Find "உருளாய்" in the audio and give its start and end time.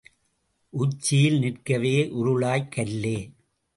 2.13-2.67